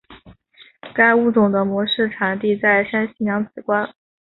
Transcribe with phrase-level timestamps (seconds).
[0.95, 3.93] 该物种的模式产地在山西娘子关。